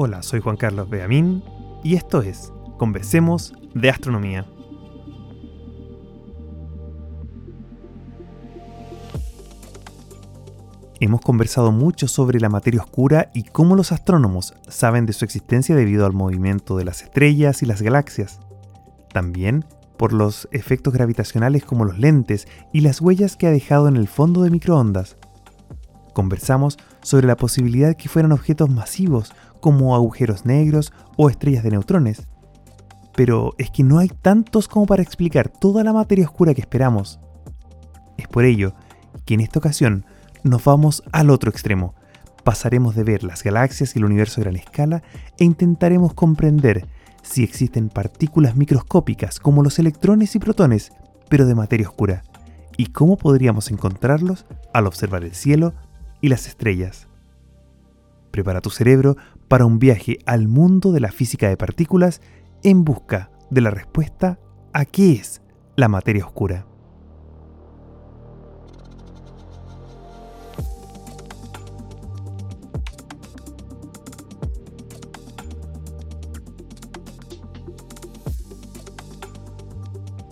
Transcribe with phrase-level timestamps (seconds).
[0.00, 1.42] Hola, soy Juan Carlos Beamín
[1.82, 4.46] y esto es Conversemos de Astronomía.
[11.00, 15.74] Hemos conversado mucho sobre la materia oscura y cómo los astrónomos saben de su existencia
[15.74, 18.38] debido al movimiento de las estrellas y las galaxias.
[19.12, 19.64] También
[19.96, 24.06] por los efectos gravitacionales como los lentes y las huellas que ha dejado en el
[24.06, 25.16] fondo de microondas.
[26.18, 32.26] Conversamos sobre la posibilidad que fueran objetos masivos como agujeros negros o estrellas de neutrones.
[33.14, 37.20] Pero es que no hay tantos como para explicar toda la materia oscura que esperamos.
[38.16, 38.74] Es por ello
[39.26, 40.06] que en esta ocasión
[40.42, 41.94] nos vamos al otro extremo.
[42.42, 45.04] Pasaremos de ver las galaxias y el universo a gran escala
[45.38, 46.88] e intentaremos comprender
[47.22, 50.90] si existen partículas microscópicas como los electrones y protones,
[51.28, 52.24] pero de materia oscura,
[52.76, 55.74] y cómo podríamos encontrarlos al observar el cielo
[56.20, 57.08] y las estrellas.
[58.30, 59.16] Prepara tu cerebro
[59.48, 62.20] para un viaje al mundo de la física de partículas
[62.62, 64.38] en busca de la respuesta
[64.72, 65.42] a qué es
[65.76, 66.66] la materia oscura.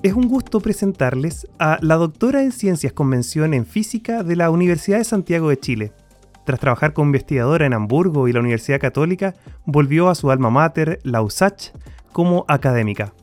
[0.06, 4.98] Es un gusto presentarles a la doctora en Ciencias Convención en Física de la Universidad
[4.98, 5.92] de Santiago de Chile,
[6.44, 9.34] tras trabajar como investigadora en Hamburgo y la Universidad Católica,
[9.64, 11.72] volvió a su alma mater, la USACH,
[12.12, 13.14] como académica.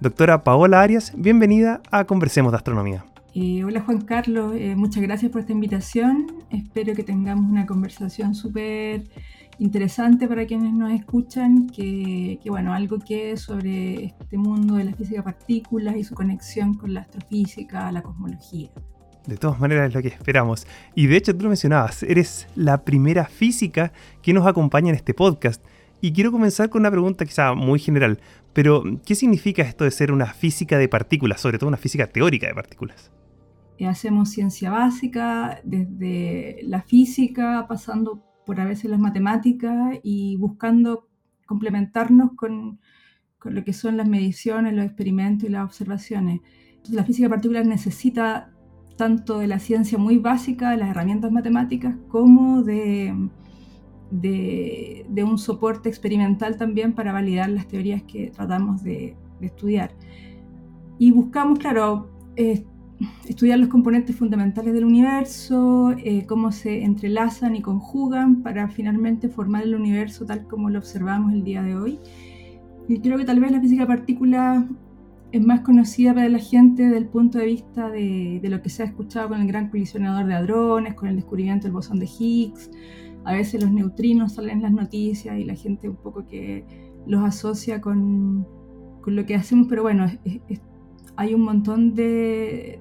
[0.00, 3.04] Doctora Paola Arias, bienvenida a Conversemos de Astronomía.
[3.34, 6.28] Hola Juan Carlos, eh, muchas gracias por esta invitación.
[6.48, 9.04] Espero que tengamos una conversación súper
[9.62, 14.84] interesante para quienes nos escuchan, que, que, bueno, algo que es sobre este mundo de
[14.84, 18.70] la física de partículas y su conexión con la astrofísica, la cosmología.
[19.26, 20.66] De todas maneras es lo que esperamos.
[20.96, 25.14] Y de hecho tú lo mencionabas, eres la primera física que nos acompaña en este
[25.14, 25.64] podcast.
[26.00, 28.18] Y quiero comenzar con una pregunta quizá muy general,
[28.52, 32.48] pero ¿qué significa esto de ser una física de partículas, sobre todo una física teórica
[32.48, 33.12] de partículas?
[33.78, 41.08] Eh, hacemos ciencia básica, desde la física, pasando por a veces las matemáticas y buscando
[41.46, 42.80] complementarnos con,
[43.38, 46.40] con lo que son las mediciones, los experimentos y las observaciones.
[46.90, 48.52] La física de partículas necesita
[48.96, 53.14] tanto de la ciencia muy básica, de las herramientas matemáticas, como de,
[54.12, 59.90] de, un soporte experimental también para validar las teorías que tratamos de, estudiar.
[61.00, 62.12] Y buscamos, claro,
[63.26, 69.64] estudiar los componentes fundamentales del universo, eh, cómo se entrelazan y conjugan para finalmente formar
[69.64, 71.98] el universo tal como lo observamos el día de hoy.
[72.88, 74.64] Y creo que tal vez la física de partículas
[75.32, 78.82] es más conocida para la gente desde el punto de vista de, lo que se
[78.82, 82.70] ha escuchado con el gran colisionador de hadrones, con el descubrimiento del bosón de Higgs.
[83.24, 86.66] A veces los neutrinos salen en las noticias y la gente un poco que
[87.06, 88.46] los asocia con,
[89.06, 90.06] lo que hacemos, pero bueno,
[91.16, 92.78] hay un montón de,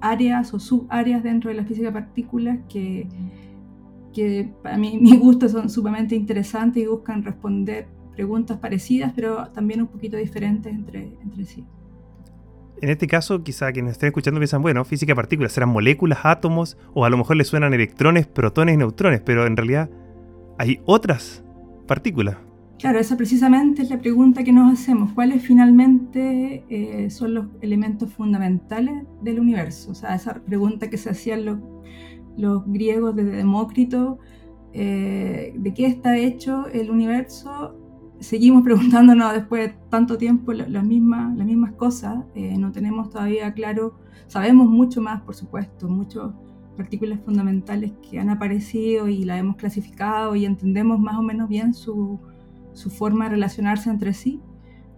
[0.00, 3.08] áreas o subáreas dentro de la física de partículas que,
[4.12, 9.80] que para mí, mi gusto son sumamente interesantes y buscan responder preguntas parecidas, pero también
[9.80, 11.64] un poquito diferentes entre, entre sí.
[12.80, 16.76] En este caso, quizá quienes estén escuchando piensan, bueno, física de partículas, serán moléculas, átomos,
[16.94, 19.90] o a lo mejor les suenan electrones, protones, neutrones, pero en realidad
[20.58, 21.44] hay otras
[21.86, 22.36] partículas.
[22.78, 25.12] Claro, esa precisamente es la pregunta que nos hacemos.
[25.12, 29.90] ¿Cuáles finalmente eh, son los elementos fundamentales del universo?
[29.90, 31.44] O sea, esa pregunta que se hacían
[32.36, 34.20] los, griegos desde Demócrito,
[34.72, 37.74] eh, ¿de qué está hecho el universo?
[38.20, 42.24] seguimos preguntándonos después de tanto tiempo las mismas, las mismas cosas.
[42.34, 46.30] Eh, no tenemos todavía claro, sabemos mucho más, por supuesto, muchas
[46.76, 51.74] partículas fundamentales que han aparecido y las hemos clasificado y entendemos más o menos bien
[51.74, 52.20] su,
[52.78, 54.40] su forma de relacionarse entre sí,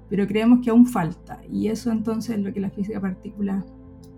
[0.08, 1.40] pero creemos que aún falta.
[1.50, 3.64] Y eso entonces es lo que la física de partículas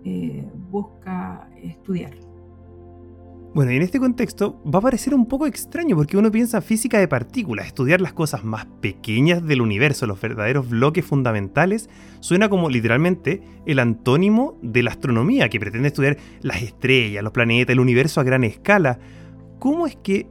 [0.03, 2.11] eh, busca estudiar.
[3.53, 6.97] Bueno, y en este contexto va a parecer un poco extraño porque uno piensa física
[6.97, 11.87] de partículas, estudiar las cosas más pequeñas del universo, los verdaderos bloques fundamentales,
[12.19, 17.73] suena como literalmente el antónimo de la astronomía, que pretende estudiar las estrellas, los planetas,
[17.73, 18.97] el universo a gran escala.
[19.59, 20.27] ¿Cómo es que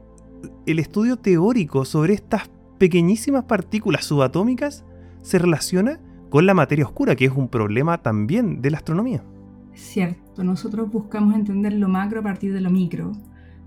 [0.66, 2.50] el estudio teórico sobre estas
[2.82, 4.84] pequeñísimas partículas subatómicas
[5.20, 6.00] se relaciona
[6.30, 9.22] con la materia oscura, que es un problema también de la astronomía?
[9.72, 13.12] Cierto, nosotros buscamos entender lo macro a partir de lo micro.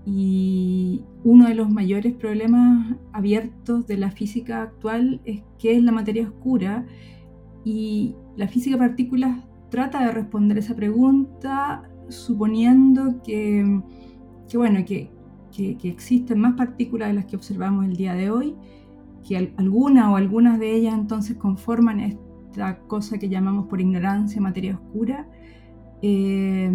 [0.04, 5.92] Y uno de los mayores problemas abiertos de la física actual es qué es la
[5.92, 6.84] materia oscura.
[7.64, 9.38] Y la física de partículas
[9.70, 13.80] trata de responder esa pregunta suponiendo que,
[14.52, 15.10] bueno, que,
[15.50, 18.54] que, existen más partículas de las que observamos el día de hoy,
[19.26, 24.74] que alguna o algunas de ellas entonces conforman esta cosa que llamamos por ignorancia materia
[24.74, 25.26] oscura
[26.02, 26.70] eh,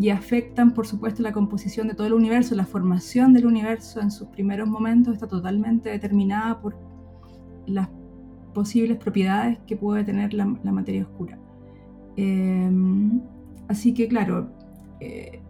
[0.00, 4.10] y afectan por supuesto la composición de todo el universo, la formación del universo en
[4.10, 6.76] sus primeros momentos está totalmente determinada por
[7.66, 7.88] las
[8.52, 11.38] posibles propiedades que puede tener la, materia oscura.
[12.16, 12.70] Eh,
[13.68, 14.50] así que claro,
[15.00, 15.40] eh,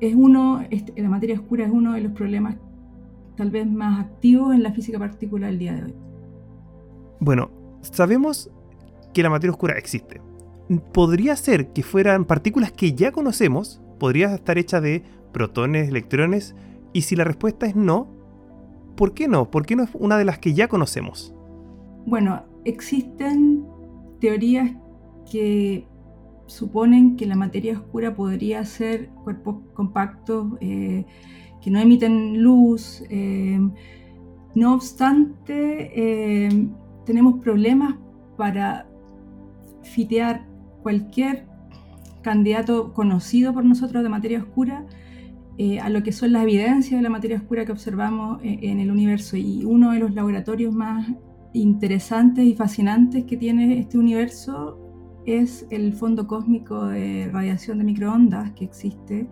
[0.00, 2.56] es uno, este, la materia oscura es uno de los problemas
[3.38, 5.94] tal vez más activos en la física particular del día de hoy.
[7.20, 7.50] Bueno,
[7.80, 8.50] sabemos
[9.14, 10.20] que la materia oscura existe.
[10.92, 16.56] Podría ser que fueran partículas que ya conocemos, podría estar hecha de protones, electrones,
[16.92, 18.08] y si la respuesta es no,
[18.96, 19.50] ¿por qué no?
[19.50, 21.32] ¿Por qué no es una de las que ya conocemos?
[22.06, 23.64] Bueno, existen
[24.20, 24.72] teorías
[25.30, 25.86] que
[26.46, 31.04] suponen que la materia oscura podría ser cuerpos compactos eh,
[31.60, 33.02] que no emiten luz.
[33.10, 33.58] Eh,
[34.54, 36.68] no obstante, eh,
[37.04, 37.96] tenemos problemas
[38.36, 38.86] para
[39.82, 40.46] fitear
[40.82, 41.46] cualquier
[42.22, 44.86] candidato conocido por nosotros de materia oscura
[45.82, 49.36] a lo que son las evidencias de la materia oscura que observamos en el universo.
[49.36, 51.08] Y uno de los laboratorios más
[51.52, 54.78] interesantes y fascinantes que tiene este universo
[55.26, 59.28] es el fondo cósmico de radiación de microondas que existe,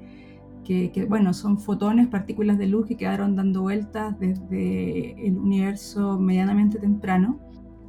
[0.67, 6.79] que, bueno, son fotones, partículas de luz que quedaron dando vueltas desde el universo medianamente
[6.79, 7.41] temprano.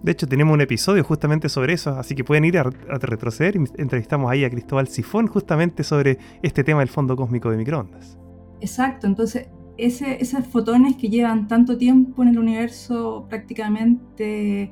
[0.04, 3.64] De hecho, tenemos un episodio justamente sobre eso, así que pueden ir a, retroceder y
[3.82, 8.20] entrevistamos ahí a Cristóbal Sifón justamente sobre este tema del fondo cósmico de microondas.
[8.62, 14.72] Exacto, entonces ese, esos fotones que llevan tanto tiempo en el universo prácticamente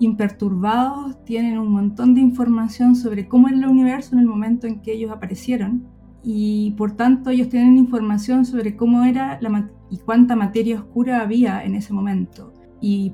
[0.00, 4.82] imperturbados, tienen un montón de información sobre cómo es el universo en el momento en
[4.82, 5.93] que ellos aparecieron
[6.24, 11.62] y por tanto ellos tienen información sobre cómo era la y cuánta materia oscura había
[11.62, 12.52] en ese momento.
[12.80, 13.12] Y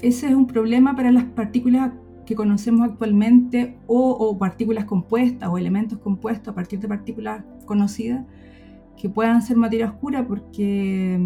[0.00, 1.92] ese es un problema para las partículas
[2.26, 8.24] que conocemos actualmente o, o partículas compuestas o elementos compuestos a partir de partículas conocidas
[8.96, 11.18] que puedan ser materia oscura porque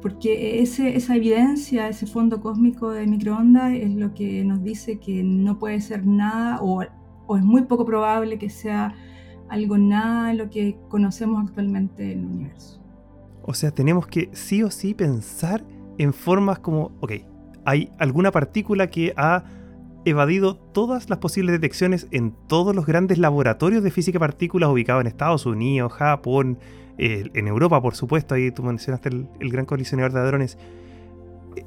[0.00, 5.22] porque ese, esa evidencia, ese fondo cósmico de microondas es lo que nos dice que
[5.22, 6.82] no puede ser nada o,
[7.26, 8.94] o es muy poco probable que sea
[9.52, 12.80] algo nada de lo que conocemos actualmente en el universo.
[13.42, 15.62] O sea, tenemos que sí o sí pensar
[15.98, 17.12] en formas como, ok,
[17.66, 19.44] hay alguna partícula que ha
[20.06, 25.02] evadido todas las posibles detecciones en todos los grandes laboratorios de física de partículas ubicados
[25.02, 26.58] en Estados Unidos, Japón,
[26.96, 30.56] en Europa, por supuesto, ahí tú mencionaste el, gran colisionador de hadrones.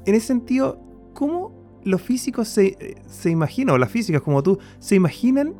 [0.04, 0.80] En ese sentido,
[1.14, 1.52] ¿cómo
[1.84, 5.54] los físicos se, se imaginan, o las físicas como tú, se imaginan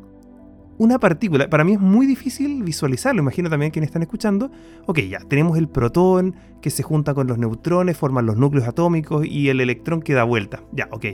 [0.77, 1.49] una partícula?
[1.49, 4.51] Para mí es muy difícil visualizarlo, imagino también quienes están escuchando.
[4.85, 9.25] Ok, ya, tenemos el protón que se junta con los neutrones, forman los núcleos atómicos
[9.25, 10.63] y el electrón que da vuelta.
[10.71, 11.05] Ya, ok.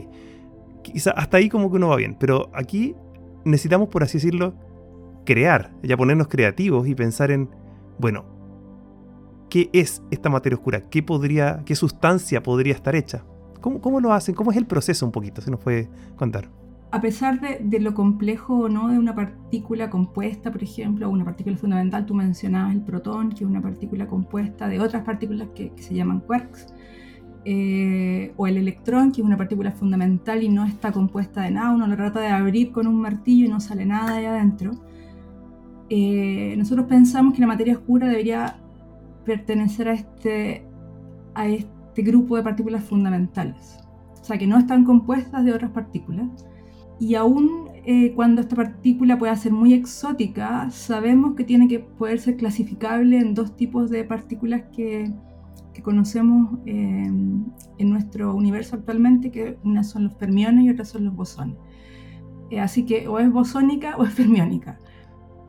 [0.82, 2.94] Quizá hasta ahí como que uno va bien, pero aquí
[3.44, 4.54] necesitamos, por así decirlo,
[5.24, 7.48] crear, ya ponernos creativos y pensar en,
[7.98, 8.26] bueno,
[9.48, 13.24] qué es esta materia oscura, qué, podría, qué sustancia podría estar hecha.
[13.60, 14.34] ¿Cómo, ¿Cómo, lo hacen?
[14.34, 15.40] ¿Cómo es el proceso un poquito?
[15.40, 16.50] Si nos puede contar.
[16.94, 21.56] A pesar de, lo complejo o no de una partícula compuesta, por ejemplo, una partícula
[21.56, 25.92] fundamental, tú mencionabas el protón, que es una partícula compuesta de otras partículas que, se
[25.92, 26.72] llaman quarks,
[27.44, 31.72] eh, o el electrón, que es una partícula fundamental y no está compuesta de nada,
[31.72, 34.70] uno lo trata de abrir con un martillo y no sale nada de adentro.
[35.90, 38.60] Eh, nosotros pensamos que la materia oscura debería
[39.24, 40.64] pertenecer a este,
[41.34, 43.80] a este grupo de partículas fundamentales,
[44.12, 46.46] o sea que no están compuestas de otras partículas.
[46.98, 52.20] Y aún eh, cuando esta partícula pueda ser muy exótica, sabemos que tiene que poder
[52.20, 55.12] ser clasificable en dos tipos de partículas que,
[55.74, 61.04] que conocemos eh, en nuestro universo actualmente, que unas son los fermiones y otras son
[61.04, 61.56] los bosones.
[62.50, 64.78] Eh, así que o es bosónica o es fermiónica.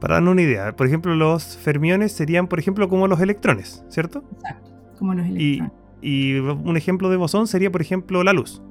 [0.01, 4.23] Para darnos una idea, por ejemplo, los fermiones serían, por ejemplo, como los electrones, ¿cierto?
[4.33, 5.71] Exacto, como los electrones.
[6.01, 8.61] Y, un ejemplo de bosón sería, por ejemplo, la luz.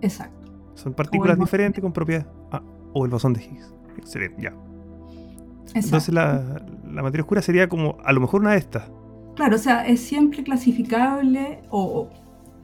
[0.00, 0.37] Exacto.
[0.78, 2.28] Son partículas diferentes con propiedades.
[2.52, 3.74] Ah, o el bosón de Higgs.
[3.98, 4.54] Excelente, ya.
[5.74, 8.90] Entonces la, materia oscura sería como a lo mejor una de estas.
[9.34, 12.08] Claro, o sea, es siempre clasificable o,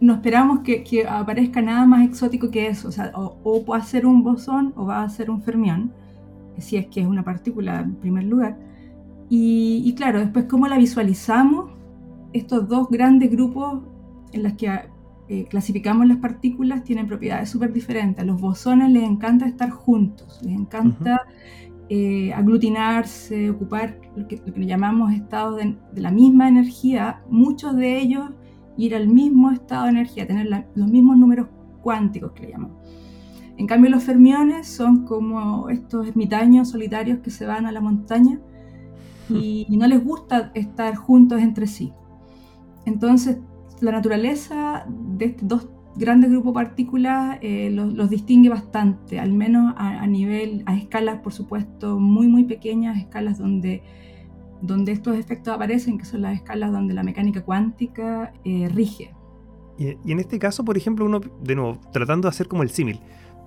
[0.00, 2.88] no esperamos que, aparezca nada más exótico que eso.
[2.88, 5.92] O sea, o, o va a ser un bosón o va a ser un fermión
[6.58, 8.56] si es que es una partícula en primer lugar.
[9.28, 11.70] Y, claro, después cómo la visualizamos,
[12.32, 13.82] estos dos grandes grupos
[14.32, 14.68] en los que
[15.28, 18.22] eh, clasificamos las partículas tienen propiedades súper diferentes.
[18.22, 21.22] A los bosones les encanta estar juntos, les encanta
[21.88, 28.30] eh, aglutinarse, ocupar lo que, llamamos estados de, la misma energía, muchos de ellos
[28.76, 31.48] ir al mismo estado de energía, tener los mismos números
[31.82, 32.76] cuánticos que le llamamos.
[33.56, 38.40] En cambio, los fermiones son como estos ermitaños solitarios que se van a la montaña
[39.28, 41.92] y, no les gusta estar juntos entre sí.
[42.84, 43.38] Entonces,
[43.84, 49.74] la naturaleza de estos dos grandes grupos de partículas eh, los, distingue bastante, al menos
[49.76, 53.82] a, nivel, a escalas, por supuesto, muy, muy pequeñas, escalas donde,
[54.60, 59.14] donde estos efectos aparecen, que son las escalas donde la mecánica cuántica eh, rige.
[59.78, 63.00] Y, en este caso, por ejemplo, uno, de nuevo, tratando de hacer como el símil,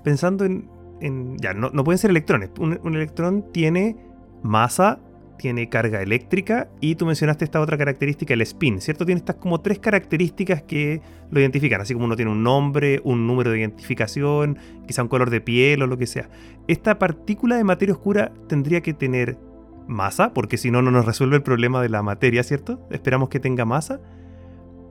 [0.04, 2.50] pensando en, ya, no, no, pueden ser electrones.
[2.60, 3.96] Un, electrón tiene
[4.44, 5.00] masa,
[5.38, 9.06] tiene carga eléctrica y tú mencionaste esta otra característica, el spin, ¿cierto?
[9.06, 11.02] Tiene estas como tres características que
[11.32, 15.30] lo identifican, así como uno tiene un nombre, un número de identificación, quizá un color
[15.30, 16.30] de piel o lo que sea.
[16.68, 19.38] Esta partícula de materia oscura tendría que tener
[19.88, 22.86] masa, porque si no, no nos resuelve el problema de la materia, ¿cierto?
[22.92, 24.00] Esperamos que tenga masa.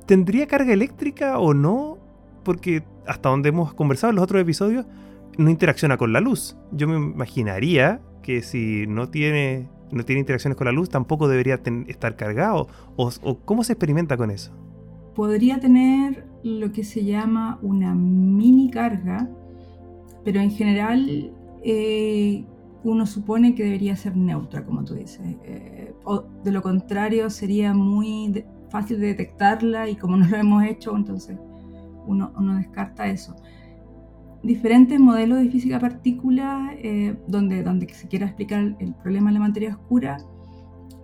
[0.07, 1.99] ¿Tendría carga eléctrica o no?
[2.45, 4.87] Porque hasta donde hemos conversado en los otros episodios,
[5.37, 6.57] no interacciona con la luz.
[6.73, 11.61] Yo me imaginaría que si no tiene, no tiene interacciones con la luz, tampoco debería
[11.87, 12.69] estar cargado.
[12.97, 13.11] O,
[13.45, 14.53] cómo se experimenta con eso?
[15.15, 19.29] Podría tener lo que se llama una mini carga,
[20.25, 22.45] pero en general eh,
[22.85, 25.21] uno supone que debería ser neutra, como tú dices.
[25.45, 30.65] Eh, o de lo contrario, sería muy fácil de detectarla y como no lo hemos
[30.65, 31.39] hecho, entonces
[32.07, 33.35] uno, uno descarta eso
[34.47, 39.41] diferentes modelos de física partícula eh, donde, donde se quiera explicar el problema de la
[39.41, 40.19] materia oscura,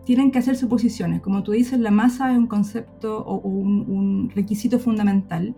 [0.05, 1.21] tienen que hacer suposiciones.
[1.21, 5.55] Como tú dices, la masa es un concepto o, un, requisito fundamental,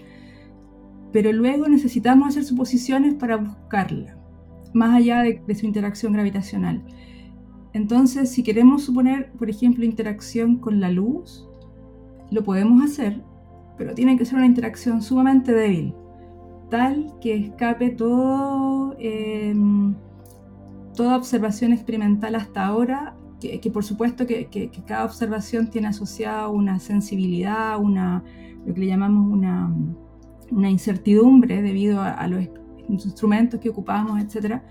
[1.13, 4.17] pero luego necesitamos hacer suposiciones para buscarla,
[4.73, 6.83] más allá de, de su interacción gravitacional.
[7.73, 11.49] Entonces, si queremos suponer, por ejemplo, interacción con la luz,
[12.31, 13.23] lo podemos hacer,
[13.77, 15.95] pero tiene que ser una interacción sumamente débil
[17.21, 19.95] que escape todo, em,
[20.97, 27.79] toda observación experimental hasta ahora, que, por supuesto que, cada observación tiene asociada una sensibilidad,
[27.79, 28.25] una,
[28.67, 29.73] lo que le llamamos una,
[30.51, 32.49] una incertidumbre debido a, los
[32.89, 34.63] instrumentos que ocupamos, etc.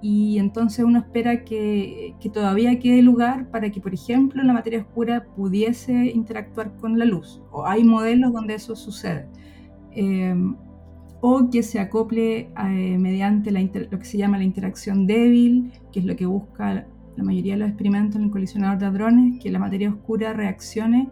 [0.00, 5.26] Y entonces uno espera que, todavía quede lugar para que, por ejemplo, la materia oscura
[5.36, 7.42] pudiese interactuar con la luz.
[7.50, 9.28] O hay modelos donde eso sucede.
[9.90, 10.56] Em,
[11.20, 16.06] o que se acople eh, mediante lo que se llama la interacción débil, que es
[16.06, 19.58] lo que busca la mayoría de los experimentos en el colisionador de hadrones, que la
[19.58, 21.10] materia oscura reaccione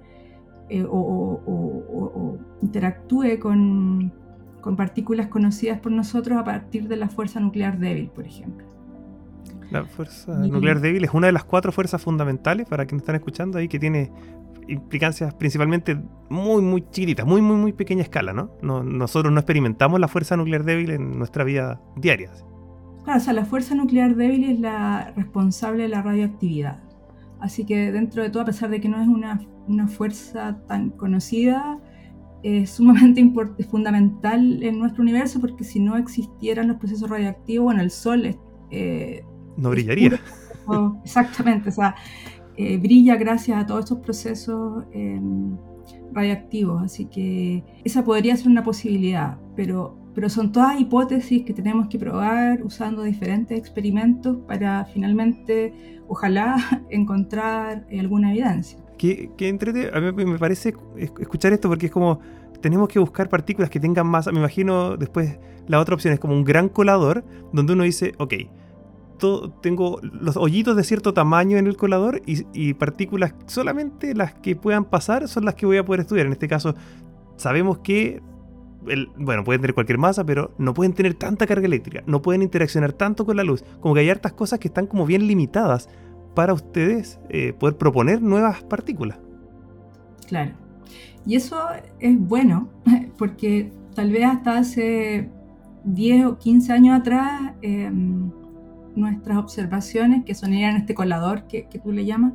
[0.69, 4.13] eh, o, interactúe con,
[4.77, 8.67] partículas conocidas por nosotros a partir de la fuerza nuclear débil, por ejemplo.
[9.71, 13.59] La fuerza nuclear débil es una de las cuatro fuerzas fundamentales para quienes están escuchando
[13.59, 14.11] ahí que tiene
[14.69, 15.97] implicancias principalmente
[16.29, 18.51] muy, muy chiquititas, muy, muy, muy pequeña escala, ¿no?
[18.63, 22.31] Nosotros no experimentamos la fuerza nuclear débil en nuestra vida diaria.
[23.05, 26.83] Claro, o sea, la fuerza nuclear débil es la responsable de la radioactividad.
[27.41, 30.91] Así que dentro de todo, a pesar de que no es una, una fuerza tan
[30.91, 31.79] conocida,
[32.43, 33.25] es sumamente
[33.71, 38.37] fundamental en nuestro universo porque si no existieran los procesos radioactivos, bueno, el Sol
[38.71, 39.25] eh,
[39.57, 40.21] no brillaría.
[41.05, 41.95] exactamente, o sea,
[42.57, 45.57] eh, brilla gracias a todos estos procesos em,
[46.13, 46.83] radioactivos.
[46.83, 51.99] Así que esa podría ser una posibilidad, pero, pero son todas hipótesis que tenemos que
[51.99, 56.57] probar usando diferentes experimentos para finalmente, ojalá,
[56.91, 58.79] encontrar alguna evidencia.
[58.99, 62.19] Que, que entrete, a mí me parece escuchar esto porque es como
[62.63, 64.27] tenemos que buscar partículas que tengan más.
[64.27, 68.35] Me imagino después la otra opción es como un gran colador donde uno dice, ok,
[69.61, 74.85] tengo los hoyitos de cierto tamaño en el colador y, partículas solamente las que puedan
[74.85, 76.27] pasar son las que voy a poder estudiar.
[76.27, 76.75] En este caso,
[77.37, 78.23] sabemos que,
[79.17, 82.93] bueno, pueden tener cualquier masa, pero no pueden tener tanta carga eléctrica, no pueden interaccionar
[82.93, 83.65] tanto con la luz.
[83.81, 85.89] Como que hay hartas cosas que están como bien limitadas
[86.35, 89.19] para ustedes eh, poder proponer nuevas partículas.
[90.27, 90.53] Claro.
[91.25, 91.59] Y eso
[91.99, 92.69] es bueno,
[93.19, 95.31] porque tal vez hasta hace
[95.85, 97.53] 10 o 15 años atrás...
[97.63, 98.31] Em,
[98.97, 102.33] nuestras observaciones, que son en este colador que, tú le llamas,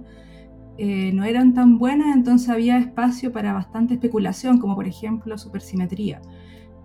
[0.77, 6.21] eh, no eran tan buenas, entonces había espacio para bastante especulación, como por ejemplo supersimetría,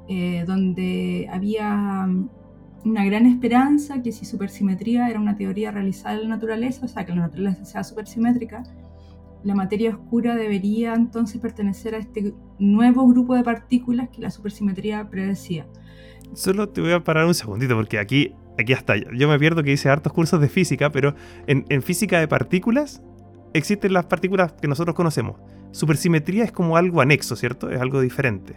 [0.08, 2.28] eh, donde había mm,
[2.84, 7.04] una gran esperanza que si supersimetría era una teoría realizada en la naturaleza, o sea,
[7.04, 8.62] que la naturaleza sea supersimétrica,
[9.44, 15.08] la materia oscura debería entonces pertenecer a este nuevo grupo de partículas que la supersimetría
[15.08, 15.66] predecía.
[16.34, 19.72] Solo te voy a parar un segundito porque aquí aquí hasta yo me pierdo que
[19.72, 21.14] hice hartos cursos de física, pero
[21.46, 23.02] en, física de partículas
[23.52, 25.36] existen las partículas que nosotros conocemos.
[25.72, 27.70] Supersimetría es como algo anexo, ¿cierto?
[27.70, 28.56] Es algo diferente.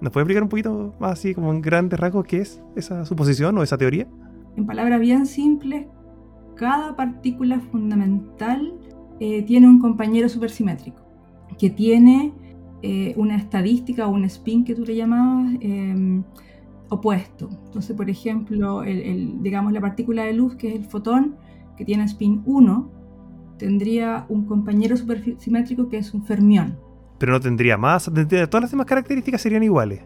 [0.00, 3.56] ¿Nos puede explicar un poquito más así, como en grandes rasgos, qué es esa suposición
[3.58, 4.06] o esa teoría?
[4.56, 5.86] En palabras bien simples,
[6.54, 8.74] cada partícula fundamental
[9.20, 11.02] eh, tiene un compañero supersimétrico
[11.58, 12.32] que tiene
[12.82, 16.22] eh, una estadística o un spin que tú le llamabas em,
[16.88, 17.48] opuesto.
[17.66, 21.36] Entonces, por ejemplo, el, digamos la partícula de luz, que es el fotón,
[21.76, 22.90] que tiene spin 1,
[23.58, 26.78] tendría un compañero supersimétrico que es un fermión.
[27.18, 30.02] Pero no tendría masa, todas las demás características serían iguales.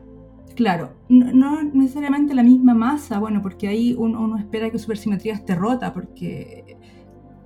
[0.54, 5.94] Claro, no, necesariamente la misma masa, bueno, porque ahí uno, espera que supersimetría esté rota,
[5.94, 6.76] porque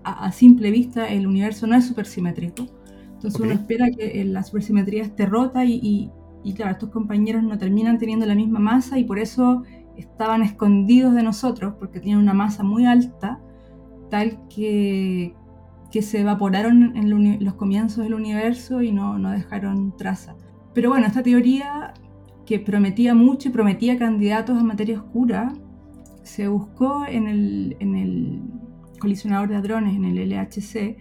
[0.03, 2.67] a, simple vista el universo no es supersimétrico.
[3.15, 6.11] Entonces uno espera que la supersimetría esté rota y, y
[6.53, 9.63] claro, estos compañeros no terminan teniendo la misma masa y por eso
[9.97, 13.41] estaban escondidos de nosotros, porque tienen una masa muy alta,
[14.11, 15.35] tal que,
[15.91, 20.37] que se evaporaron en los comienzos del universo y no, no dejaron traza.
[20.75, 21.95] Pero bueno, esta teoría
[22.45, 25.53] que prometía mucho y prometía candidatos a materia oscura,
[26.23, 28.43] se buscó en el, en el
[28.99, 30.97] colisionador de hadrones, en el LHC,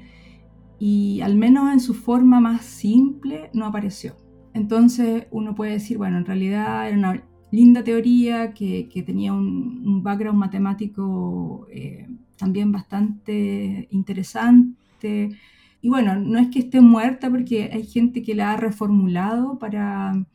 [0.79, 4.15] y al menos en su forma más simple no apareció.
[4.53, 10.39] Entonces uno puede decir, bueno, en realidad era una linda teoría que, tenía un, background
[10.39, 12.07] matemático eh,
[12.37, 15.37] también bastante interesante.
[15.81, 20.25] Y bueno, no es que esté muerta porque hay gente que la ha reformulado para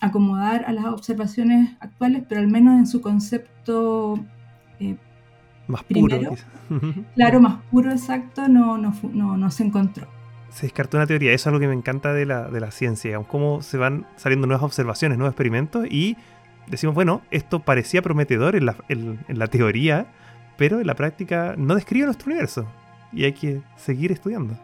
[0.00, 4.18] acomodar a las observaciones actuales, pero al menos en su concepto
[4.80, 4.96] eh,
[5.68, 6.18] más puro.
[7.14, 10.15] claro, más puro exacto, no, no, no, no se encontró
[10.50, 11.32] se descartó una teoría.
[11.32, 14.46] Eso es algo que me encanta de la, de la ciencia, cómo se van saliendo
[14.46, 16.16] nuevas observaciones, nuevos experimentos y
[16.66, 20.06] decimos, bueno, esto parecía prometedor en la, en, la teoría,
[20.56, 22.66] pero en la práctica no describe nuestro universo
[23.12, 24.58] y hay que seguir estudiando.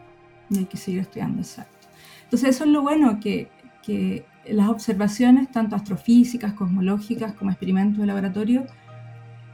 [0.49, 1.87] Y hay que seguir estudiando, exacto.
[2.25, 3.49] Entonces eso es lo bueno, que,
[3.81, 8.65] que las observaciones, tanto astrofísicas, cosmológicas como experimentos de laboratorio,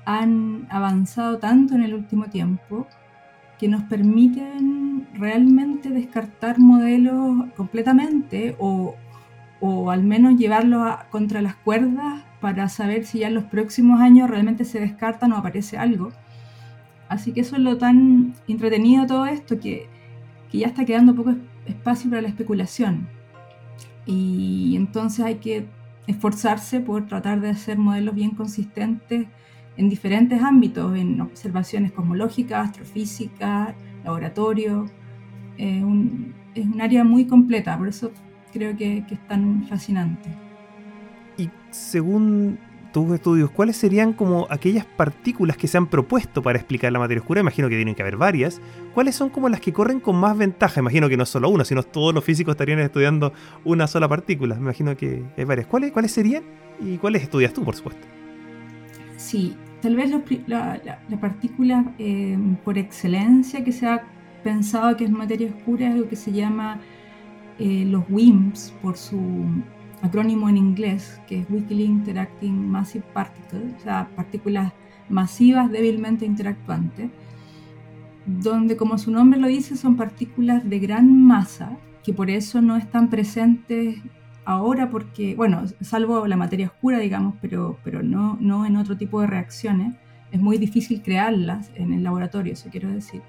[0.05, 2.87] han avanzado tanto en el último tiempo
[3.59, 8.95] que nos permiten realmente descartar modelos completamente o,
[9.91, 14.63] al menos llevarlos contra las cuerdas para saber si ya en los próximos años realmente
[14.63, 16.11] se descartan o aparece algo.
[17.09, 19.87] Así que eso es lo tan entretenido todo esto que,
[20.49, 23.09] que ya está quedando poco espacio para la especulación.
[24.05, 25.67] Y entonces hay que
[26.07, 29.27] esforzarse por tratar de hacer modelos bien consistentes
[29.77, 34.85] en diferentes ámbitos, en observaciones cosmológicas, astrofísica, laboratorio.
[35.57, 38.11] es un área muy completa, por eso
[38.51, 40.29] creo que, es tan fascinante.
[41.37, 42.57] Y según
[42.91, 47.21] tus estudios, ¿cuáles serían como aquellas partículas que se han propuesto para explicar la materia
[47.21, 47.41] oscura?
[47.41, 48.61] Imagino que tienen que haber varias.
[48.93, 50.79] ¿Cuáles son como las que corren con más ventaja?
[50.79, 53.31] Imagino que no solo una, sino todos los físicos estarían estudiando
[53.63, 54.55] una sola partícula.
[54.55, 55.67] Imagino que hay varias.
[55.67, 56.43] ¿Cuáles, cuáles serían?
[56.81, 58.18] ¿Y cuáles estudias tú, por supuesto?
[59.29, 60.09] Sí, tal vez
[60.47, 60.81] la,
[61.21, 64.01] partícula eh, por excelencia que se ha
[64.43, 66.79] pensado que es materia oscura es lo que se llama
[67.59, 69.45] eh, los WIMPs, por su
[70.01, 74.73] acrónimo en inglés, que es Weakly Interacting Massive Particles, o sea, partículas
[75.09, 77.11] masivas débilmente interactuantes,
[78.25, 82.77] donde como su nombre lo dice son partículas de gran masa, que por eso no
[82.77, 83.99] están presentes
[84.49, 89.21] ahora porque, bueno, salvo la materia oscura, digamos, pero, pero no, no en otro tipo
[89.21, 89.93] de reacciones,
[90.31, 93.21] es muy difícil crearlas en el laboratorio, eso quiero decir.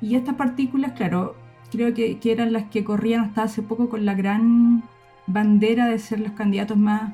[0.00, 1.34] Y estas partículas, claro,
[1.72, 4.84] creo que, que eran las que corrían hasta hace poco con la gran
[5.26, 7.12] bandera de ser los candidatos más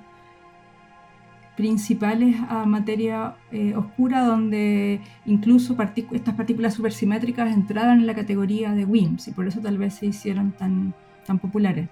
[1.56, 5.74] principales a materia eh, oscura, donde incluso
[6.12, 10.06] estas partículas supersimétricas entraban en la categoría de WIMPs y por eso tal vez se
[10.06, 11.88] hicieron tan, tan populares.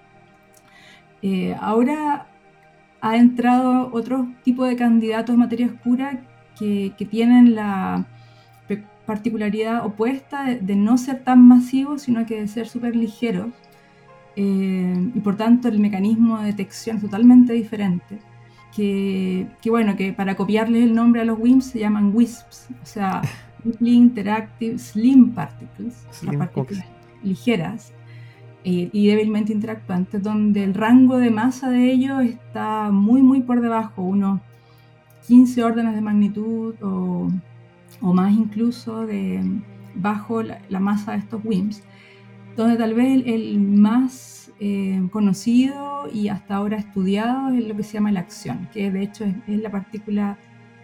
[1.23, 2.27] Eh, ahora
[2.99, 6.19] ha entrado otro tipo de candidatos en materia oscura
[6.59, 8.05] que, tienen la
[9.05, 13.47] particularidad opuesta de, no ser tan masivos, sino que de ser súper ligeros.
[14.35, 18.19] Eh, y por tanto el mecanismo de detección es totalmente diferente.
[18.75, 23.21] Que, bueno, que para copiarles el nombre a los WIMPs se llaman WISPs, o sea,
[23.63, 26.05] Weakly Interactive Slim Particles,
[26.37, 26.85] partículas
[27.23, 27.93] ligeras.
[28.65, 33.59] Eh, y débilmente interactuantes, donde el rango de masa de ellos está muy, muy por
[33.59, 34.39] debajo, unos
[35.27, 37.29] 15 órdenes de magnitud o,
[38.01, 39.41] o más incluso de
[39.95, 41.83] bajo la, masa de estos WIMPs,
[42.55, 47.93] donde tal vez el, más eh, conocido y hasta ahora estudiado es lo que se
[47.93, 50.37] llama la acción, que de hecho es, la partícula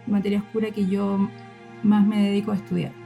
[0.07, 1.29] materia oscura que yo
[1.83, 2.98] más me dedico a estudiar.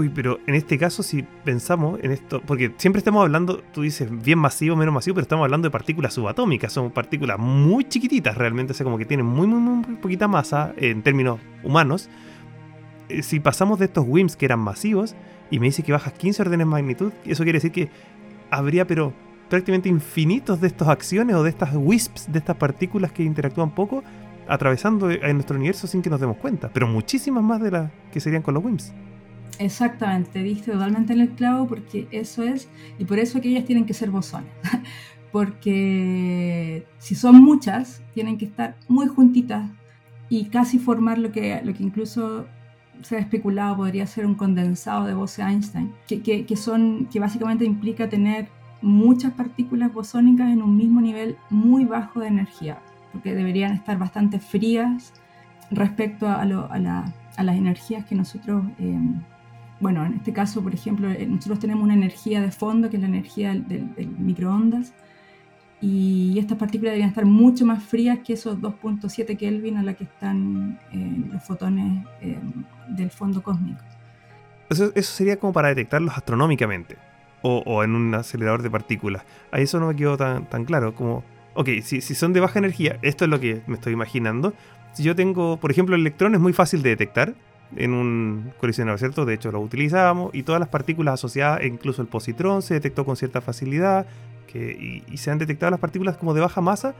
[0.00, 4.08] Uy, pero en este caso, si pensamos en esto, porque siempre estamos hablando, tú dices
[4.10, 8.72] bien masivo, menos masivo, pero estamos hablando de partículas subatómicas, son partículas muy chiquititas realmente,
[8.72, 12.08] o sea, como que tienen muy, muy, muy poquita masa en términos humanos.
[13.10, 15.14] Eh, si pasamos de estos WIMPs que eran masivos
[15.50, 17.90] y me dice que bajas 15 órdenes de magnitud, eso quiere decir que
[18.50, 19.12] habría, pero
[19.50, 24.02] prácticamente infinitos de estas acciones o de estas WISPs, de estas partículas que interactúan poco,
[24.48, 28.18] atravesando en nuestro universo sin que nos demos cuenta, pero muchísimas más de las que
[28.18, 28.94] serían con los WIMPs.
[29.60, 33.84] Exactamente, diste totalmente en el clavo porque eso es, y por eso que ellas tienen
[33.84, 34.50] que ser bosones.
[35.32, 39.70] porque si son muchas, tienen que estar muy juntitas
[40.30, 42.46] y casi formar lo que, lo que incluso
[43.02, 48.08] se ha especulado podría ser un condensado de Bose-Einstein, que, que, son, que básicamente implica
[48.08, 48.48] tener
[48.80, 52.78] muchas partículas bosónicas en un mismo nivel muy bajo de energía,
[53.12, 55.12] porque deberían estar bastante frías
[55.70, 58.98] respecto a, las energías que nosotros eh,
[59.80, 63.02] bueno, en este caso, por ejemplo, eh, nosotros tenemos una energía de fondo, que es
[63.02, 63.88] la energía del,
[64.18, 64.92] microondas,
[65.80, 70.04] y estas partículas deberían estar mucho más frías que esos 2.7 Kelvin a la que
[70.04, 72.38] están eh, los fotones eh,
[72.88, 73.80] del fondo cósmico.
[74.68, 76.98] Eso, sería como para detectarlos astronómicamente
[77.42, 79.24] o, en un acelerador de partículas.
[79.50, 80.94] A eso no me quedó tan, tan claro.
[80.94, 84.52] Como, ok, si, si son de baja energía, esto es lo que me estoy imaginando.
[84.92, 87.34] Si yo tengo, por ejemplo, el electrón es muy fácil de detectar
[87.76, 89.24] en un colisionador, ¿cierto?
[89.24, 93.16] De hecho, lo utilizábamos y todas las partículas asociadas, incluso el positrón, se detectó con
[93.16, 94.06] cierta facilidad
[94.46, 96.94] que, y, se han detectado las partículas como de baja masa.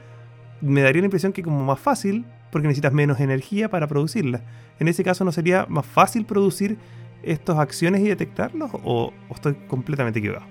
[0.61, 4.41] Me daría la impresión que como más fácil, porque necesitas menos energía para producirlas.
[4.79, 6.77] En ese caso, ¿no sería más fácil producir
[7.23, 10.47] estas acciones y detectarlos o, estoy completamente equivocado?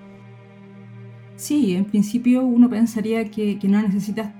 [1.35, 4.31] Sí, en principio uno pensaría que, no necesitas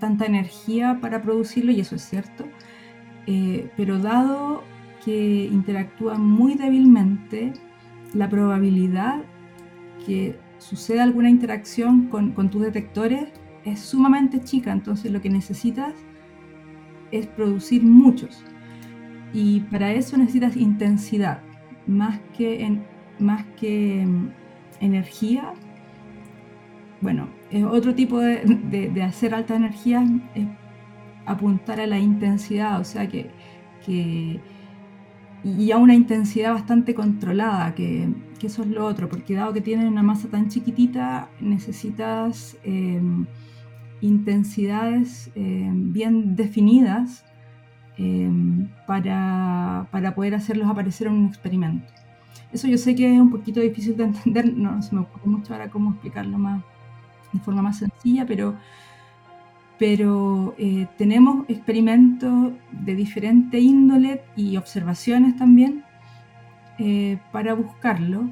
[0.00, 2.44] tanta energía para producirlo y eso es cierto.
[3.26, 4.62] Eh, pero dado
[5.06, 7.52] que interactúa muy débilmente,
[8.12, 9.22] la probabilidad
[10.04, 13.28] que suceda alguna interacción con, tus detectores
[13.64, 15.94] es sumamente chica, entonces lo que necesitas
[17.12, 18.42] es producir muchos.
[19.32, 21.40] Y para eso necesitas intensidad,
[21.86, 22.80] más que,
[23.20, 24.30] más que mm,
[24.80, 25.52] energía.
[27.00, 28.38] Bueno, es otro tipo de,
[28.92, 30.48] de, hacer alta energía, es
[31.26, 33.30] apuntar a la intensidad, o sea que
[35.46, 38.08] y a una intensidad bastante controlada, que,
[38.42, 43.26] eso es lo otro, porque dado que tienen una masa tan chiquitita, necesitas em,
[44.00, 47.24] intensidades em, bien definidas
[47.96, 51.92] em, para, poder hacerlos aparecer en un experimento.
[52.52, 55.52] Eso yo sé que es un poquito difícil de entender, no se me ocurre mucho
[55.52, 56.62] ahora cómo explicarlo más
[57.32, 58.54] de forma más sencilla, pero
[59.78, 65.84] pero eh, tenemos experimentos de diferente índole y observaciones también
[66.78, 68.28] eh, para buscarlo.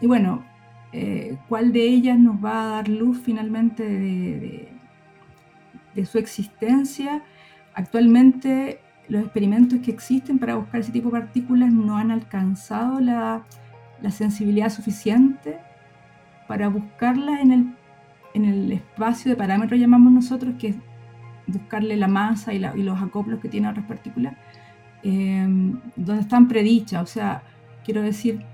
[0.00, 0.44] Y bueno,
[0.92, 4.68] eh, ¿cuál de ellas nos va a dar luz finalmente de,
[6.04, 7.22] su existencia?
[7.74, 13.44] Actualmente los experimentos que existen para buscar ese tipo de partículas no han alcanzado la,
[14.10, 15.58] sensibilidad suficiente
[16.46, 17.74] para buscarlas en el,
[18.34, 20.76] en el espacio de parámetros, llamamos nosotros, que es
[21.48, 24.34] buscarle la masa y, los acoplos que tiene otras partículas,
[25.02, 27.02] em, donde están predichas.
[27.02, 27.42] O sea,
[27.84, 28.44] quiero decir,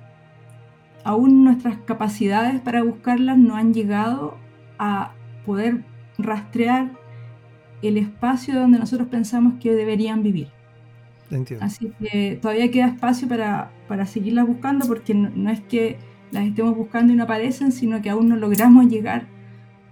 [1.05, 4.37] aún nuestras capacidades para buscarlas no han llegado
[4.79, 5.13] a
[5.45, 5.83] poder
[6.19, 6.91] rastrear
[7.83, 10.49] el espacio donde nosotros pensamos que deberían vivir.
[11.61, 15.99] Así que todavía queda espacio para, para seguirlas buscando porque no, es que
[16.31, 19.27] las estemos buscando y no aparecen, sino que aún no logramos llegar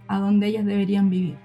[0.08, 1.36] a donde ellas deberían vivir.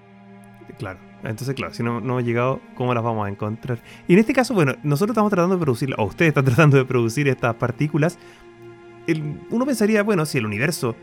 [0.77, 0.99] Claro.
[1.23, 3.79] Entonces, claro, si no, no hemos llegado, ¿cómo las vamos a encontrar?
[4.07, 6.85] Y en este caso, bueno, nosotros estamos tratando de producir, o ustedes están tratando de
[6.85, 8.17] producir estas partículas.
[9.49, 10.95] uno pensaría, bueno, si el universo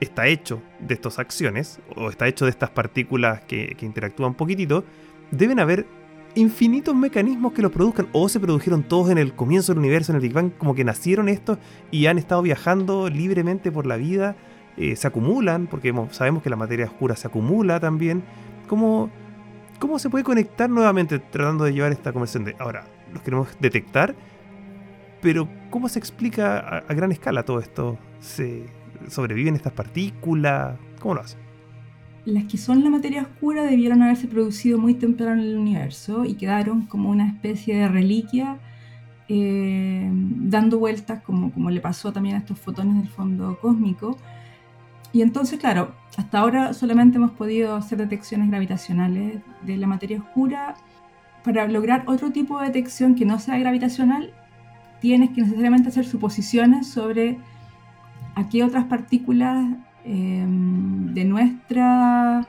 [0.00, 4.84] está hecho de estas acciones, o está hecho de estas partículas que, que interactúan poquitito,
[5.30, 5.86] deben haber
[6.36, 10.16] infinitos mecanismos que los produzcan, o se produjeron todos en el comienzo del universo, en
[10.16, 11.58] el Big Bang, como que nacieron estos
[11.90, 14.36] y han estado viajando libremente por la vida,
[14.76, 18.24] eh, se acumulan, porque sabemos que la materia oscura se acumula también.
[18.66, 19.10] ¿Cómo,
[19.78, 24.14] ¿Cómo se puede conectar nuevamente tratando de llevar esta conversación de ahora los queremos detectar?
[25.20, 27.98] Pero ¿cómo se explica a, gran escala todo esto?
[28.20, 28.66] ¿Se
[29.08, 30.76] sobreviven estas partículas?
[31.00, 31.40] ¿Cómo lo hacen?
[32.24, 36.34] Las que son la materia oscura debieron haberse producido muy temprano en el universo y
[36.34, 38.58] quedaron como una especie de reliquia
[39.28, 44.18] eh, dando vueltas como, como le pasó también a estos fotones del fondo cósmico
[45.14, 50.74] y entonces, claro, hasta ahora solamente hemos podido hacer detecciones gravitacionales de la materia oscura.
[51.44, 54.34] Para lograr otro tipo de detección que no sea gravitacional,
[55.00, 57.38] tienes que necesariamente hacer suposiciones sobre
[58.34, 62.48] a qué otras partículas em, de nuestra,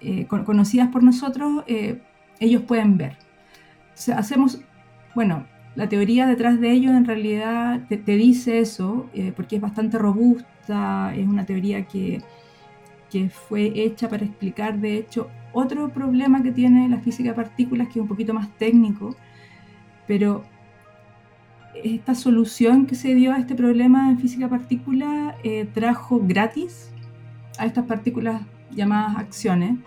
[0.00, 2.00] eh, conocidas por nosotros, eh,
[2.38, 3.18] ellos pueden ver.
[4.16, 4.62] Hacemos,
[5.14, 5.44] bueno,
[5.80, 11.14] la teoría detrás de ello en realidad te, dice eso, eh, porque es bastante robusta,
[11.16, 12.20] es una teoría que,
[13.10, 17.86] que fue hecha para explicar, de hecho, otro problema que tiene la física de partículas,
[17.86, 19.16] que es un poquito más técnico,
[20.06, 20.44] pero
[21.82, 26.92] esta solución que se dio a este problema en física de partículas eh, trajo gratis
[27.56, 29.78] a estas partículas llamadas acciones,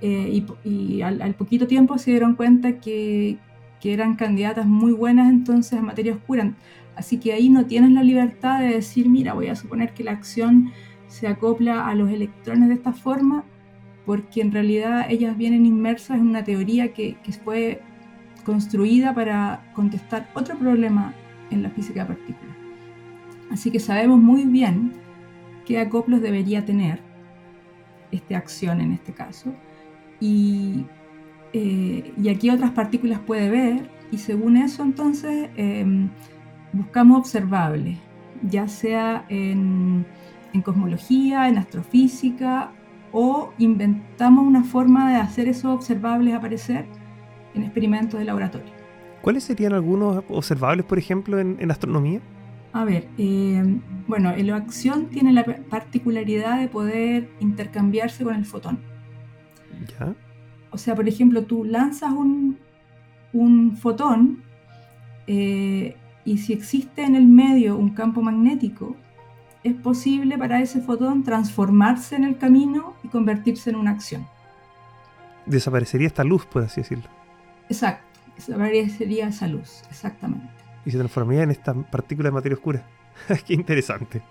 [0.00, 3.38] eh, y, al, poquito tiempo se dieron cuenta que,
[3.80, 6.52] que, eran candidatas muy buenas entonces a materia oscura.
[6.96, 10.12] Así que ahí no tienes la libertad de decir, mira, voy a suponer que la
[10.12, 10.72] acción
[11.06, 13.44] se acopla a los electrones de esta forma,
[14.04, 17.80] porque en realidad ellas vienen inmersas en una teoría que, fue
[18.44, 21.14] construida para contestar otro problema
[21.50, 22.56] en la física de partículas.
[23.50, 24.92] Así que sabemos muy bien
[25.66, 27.00] qué acoplos debería tener
[28.10, 29.54] esta acción en este caso
[30.20, 30.86] y,
[31.52, 36.10] eh, y aquí otras partículas puede ver y según eso entonces em,
[36.72, 37.98] buscamos observables,
[38.42, 40.06] ya sea en,
[40.52, 42.72] en cosmología, en astrofísica
[43.12, 46.86] o inventamos una forma de hacer esos observables aparecer
[47.54, 48.72] en experimentos de laboratorio.
[49.22, 52.20] ¿Cuáles serían algunos observables, por ejemplo, en, astronomía?
[52.72, 53.62] A ver, eh,
[54.06, 58.78] bueno, la acción tiene la particularidad de poder intercambiarse con el fotón.
[59.98, 60.14] ¿Ya?
[60.70, 62.58] O sea, por ejemplo, tú lanzas un,
[63.32, 64.42] un fotón
[65.26, 68.96] eh, y si existe en el medio un campo magnético,
[69.64, 74.26] es posible para ese fotón transformarse en el camino y convertirse en una acción.
[75.46, 77.08] Desaparecería esta luz, por así decirlo.
[77.68, 80.48] Exacto, desaparecería esa luz, exactamente.
[80.84, 82.86] Y se transformaría en esta partícula de materia oscura.
[83.46, 84.22] Qué interesante.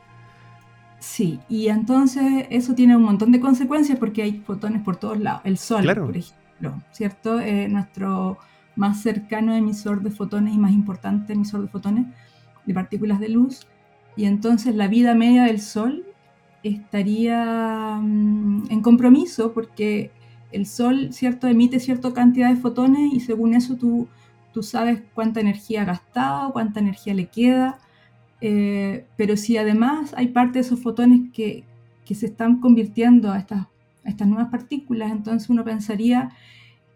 [0.99, 5.41] Sí, y entonces eso tiene un montón de consecuencias porque hay fotones por todos lados.
[5.43, 7.39] El Sol, por ejemplo, ¿cierto?
[7.39, 8.37] Eh, nuestro
[8.75, 12.07] más cercano emisor de fotones y más importante emisor de fotones,
[12.65, 13.67] de partículas de luz,
[14.15, 16.03] y entonces la vida media del Sol
[16.63, 20.11] estaría mm, en compromiso porque
[20.51, 24.07] el Sol, ¿cierto?, emite cierta cantidad de fotones y según eso tú,
[24.53, 27.79] tú sabes cuánta energía ha gastado, cuánta energía le queda,
[28.41, 31.65] eh, pero si además hay parte de esos fotones que,
[32.05, 33.67] se están convirtiendo a estas,
[34.25, 36.31] nuevas partículas, entonces uno pensaría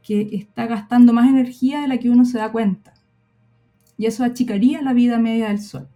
[0.04, 2.94] que está gastando más energía de la que uno se da cuenta.
[3.98, 5.90] Y eso achicaría la vida media del Sol.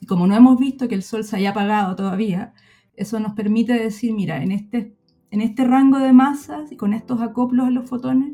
[0.00, 2.52] Y como no hemos visto que el Sol se haya apagado todavía,
[2.96, 4.96] eso nos permite decir, mira, en este,
[5.30, 8.32] en este rango de masas y con estos acoplos a los fotones,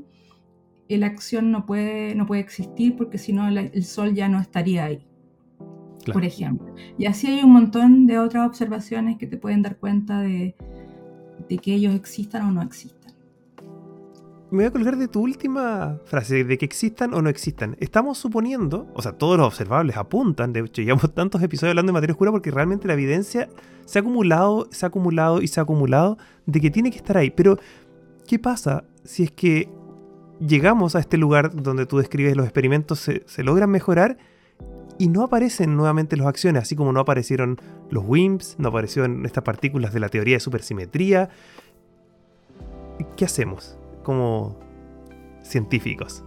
[0.88, 4.84] la acción no puede, no puede existir porque si no el Sol ya no estaría
[4.84, 5.06] ahí,
[6.12, 6.74] por ejemplo.
[6.98, 10.54] Y así hay un montón de otras observaciones que te pueden dar cuenta de,
[11.48, 13.06] de que ellos existan o no existan
[14.50, 17.76] me voy a colgar de tu última frase, de que existan o no existan.
[17.80, 21.94] Estamos suponiendo, o sea, todos los observables apuntan, de hecho, llevamos tantos episodios hablando de
[21.94, 23.48] materia oscura porque realmente la evidencia
[23.84, 26.16] se ha acumulado, se ha acumulado y se ha acumulado
[26.46, 27.30] de que tiene que estar ahí.
[27.30, 27.58] Pero,
[28.26, 29.68] ¿qué pasa si es que
[30.38, 34.16] llegamos a este lugar donde tú describes los experimentos se, se logran mejorar
[34.98, 39.44] y no aparecen nuevamente las acciones, así como no aparecieron los WIMPs, no aparecieron estas
[39.44, 41.30] partículas de la teoría de supersimetría?
[43.16, 43.78] ¿Qué hacemos?
[44.06, 44.54] como
[45.42, 46.24] científicos.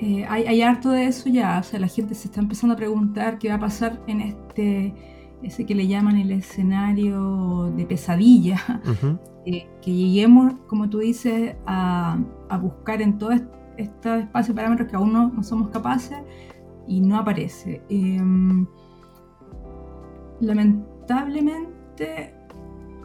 [0.00, 3.38] Eh, hay, harto de eso ya, o sea, la gente se está empezando a preguntar
[3.38, 4.94] qué va a pasar en este,
[5.42, 8.60] ese que le llaman el escenario de pesadilla,
[9.46, 12.18] eh, que lleguemos, como tú dices, a,
[12.60, 13.30] buscar en todo
[13.76, 16.18] este espacio de parámetros que aún no, somos capaces
[16.88, 17.82] y no aparece.
[17.88, 18.66] Em,
[20.40, 22.34] lamentablemente,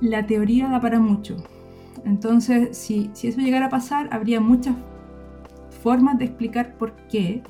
[0.02, 1.38] la teoría da para mucho.
[2.06, 4.76] Entonces, si, eso llegara a pasar, habría muchas
[5.82, 7.44] formas de explicar por qué,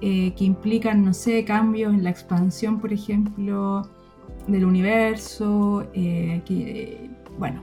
[0.00, 3.82] eh, que implican, no sé, cambios en la expansión, por ejemplo,
[4.46, 7.62] del universo, eh, que, bueno,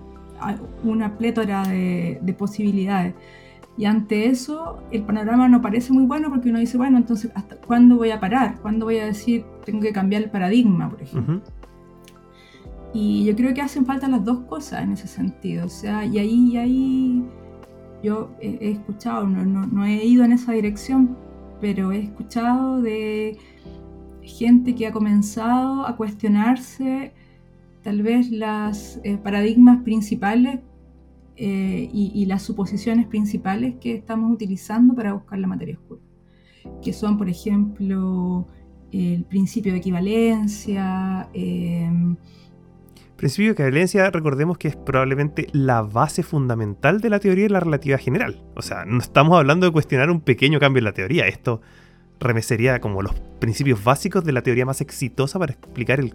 [0.83, 3.13] una plétora de, posibilidades.
[3.77, 7.55] Y ante eso, el panorama no parece muy bueno porque uno dice, bueno, entonces, ¿hasta
[7.55, 8.59] cuándo voy a parar?
[8.61, 11.41] ¿Cuándo voy a decir, tengo que cambiar el paradigma, por ejemplo?
[12.93, 15.65] Y yo creo que hacen falta las dos cosas en ese sentido.
[15.65, 17.23] O sea, y ahí, ahí
[18.03, 21.15] yo he, escuchado, no, no, he ido en esa dirección,
[21.61, 23.37] pero he escuchado de
[24.21, 27.13] gente que ha comenzado a cuestionarse
[27.83, 30.59] tal vez las eh, paradigmas principales
[31.37, 36.01] eh, y, y, las suposiciones principales que estamos utilizando para buscar la materia oscura,
[36.81, 38.47] que son, por ejemplo,
[38.91, 41.29] el principio de equivalencia.
[41.33, 42.15] Em,
[43.15, 47.59] principio de equivalencia, recordemos que es probablemente la base fundamental de la teoría de la
[47.59, 48.43] relatividad general.
[48.55, 51.27] O sea, no estamos hablando de cuestionar un pequeño cambio en la teoría.
[51.27, 51.61] Esto
[52.19, 56.13] remecería como los principios básicos de la teoría más exitosa para explicar el,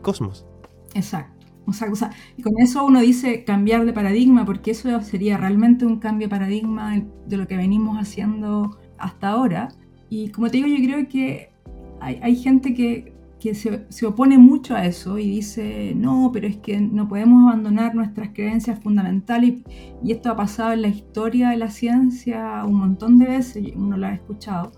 [0.00, 0.46] cosmos.
[0.94, 1.41] Exacto.
[1.66, 5.36] O sea, o sea, y con eso uno dice cambiar de paradigma, porque eso sería
[5.36, 9.68] realmente un cambio de paradigma de lo que venimos haciendo hasta ahora.
[10.08, 11.52] Y como te digo, yo creo que
[12.00, 13.14] hay, gente que,
[13.54, 18.30] se, opone mucho a eso y dice, no, pero es que no podemos abandonar nuestras
[18.30, 19.54] creencias fundamentales
[20.02, 23.96] y, esto ha pasado en la historia de la ciencia un montón de veces, uno
[23.96, 24.72] lo ha escuchado.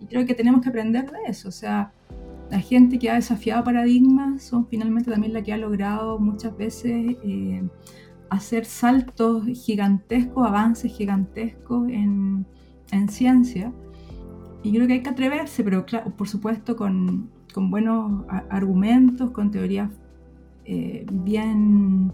[0.00, 1.92] Y creo que tenemos que aprender de eso, o sea,
[2.50, 7.16] la gente que ha desafiado paradigmas son finalmente también la que ha logrado muchas veces
[7.22, 7.62] eh,
[8.30, 12.46] hacer saltos gigantescos, avances gigantescos en,
[12.92, 13.72] en ciencia.
[14.62, 19.50] Y creo que hay que atreverse, pero claro, por supuesto con, con buenos argumentos, con
[19.50, 19.90] teorías
[20.64, 22.12] eh, bien,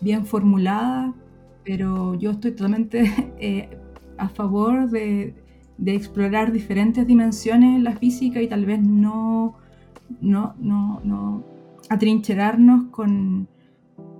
[0.00, 1.14] bien formuladas,
[1.64, 3.78] pero yo estoy totalmente eh,
[4.18, 5.34] a favor de,
[5.78, 9.56] de, explorar diferentes dimensiones en la física y tal vez no,
[10.20, 11.44] no, no, no
[11.88, 13.48] atrincherarnos con,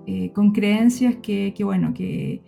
[0.07, 2.43] eh, con creencias que, que bueno, que,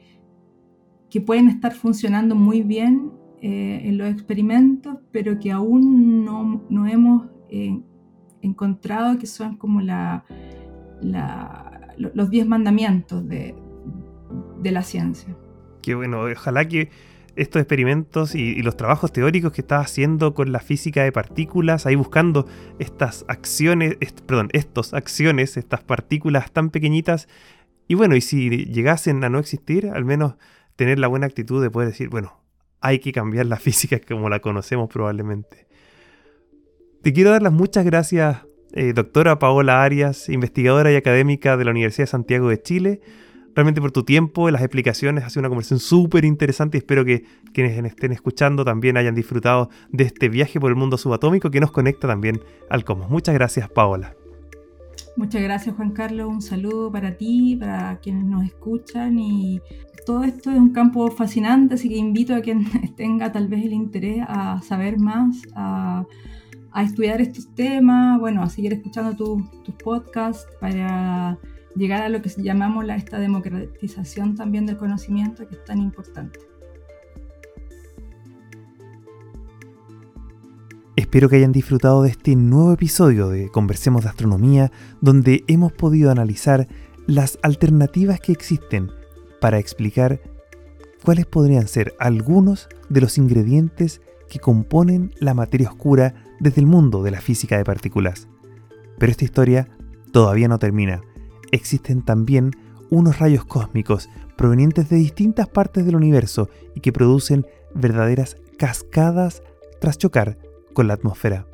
[1.10, 6.86] que pueden estar funcionando muy bien eh, en los experimentos, pero que aún no, no
[6.86, 7.80] hemos eh,
[8.42, 10.24] encontrado que son como la,
[11.96, 13.54] los diez mandamientos de,
[14.62, 15.36] de, la ciencia.
[15.82, 16.90] Qué bueno, ojalá que
[17.36, 21.94] estos experimentos y, los trabajos teóricos que estás haciendo con la física de partículas, ahí
[21.94, 22.46] buscando
[22.78, 23.96] estas acciones,
[24.26, 27.28] perdón, estas acciones, estas partículas tan pequeñitas,
[27.88, 30.34] y bueno, y si llegasen a no existir, al menos
[30.74, 32.40] tener la buena actitud de poder decir, bueno,
[32.80, 35.66] hay que cambiar la física como la conocemos probablemente.
[37.02, 38.38] Te quiero dar las muchas gracias,
[38.72, 43.00] eh, doctora Paola Arias, investigadora y académica de la Universidad de Santiago de Chile,
[43.56, 47.24] realmente por tu tiempo, las explicaciones, ha sido una conversación súper interesante y espero que
[47.54, 51.72] quienes estén escuchando también hayan disfrutado de este viaje por el mundo subatómico que nos
[51.72, 53.08] conecta también al cosmos.
[53.10, 54.14] Muchas gracias, Paola.
[55.16, 59.62] Muchas gracias Juan Carlos, un saludo para ti, para quienes nos escuchan y
[60.04, 62.66] todo esto es un campo fascinante, así que invito a quien
[62.96, 66.04] tenga tal vez el interés a saber más, a,
[66.82, 71.38] estudiar estos temas, bueno, a seguir escuchando tus podcasts para
[71.76, 76.40] llegar a lo que llamamos la, esta democratización también del conocimiento que es tan importante.
[80.96, 86.10] Espero que hayan disfrutado de este nuevo episodio de Conversemos de Astronomía, donde hemos podido
[86.10, 86.68] analizar
[87.06, 88.90] las alternativas que existen
[89.40, 90.20] para explicar
[91.04, 97.02] cuáles podrían ser algunos de los ingredientes que componen la materia oscura desde el mundo
[97.02, 98.26] de la física de partículas.
[98.98, 99.68] Pero esta historia
[100.12, 101.02] todavía no termina.
[101.52, 102.52] Existen también
[102.90, 109.42] unos rayos cósmicos provenientes de distintas partes del universo y que producen verdaderas cascadas
[109.80, 110.38] tras chocar
[110.72, 111.46] con la atmósfera.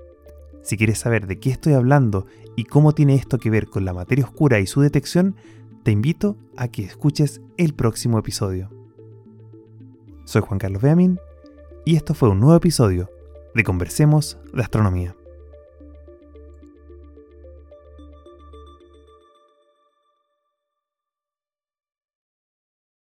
[0.63, 2.27] Si quieres saber de qué estoy hablando
[2.57, 5.37] y cómo tiene esto que ver con la materia oscura y su detección,
[5.83, 8.71] te invito a que escuches el próximo episodio.
[10.25, 11.19] Soy Juan Carlos Beamin
[11.85, 13.11] y esto fue un nuevo episodio
[13.55, 15.17] de Conversemos de Astronomía.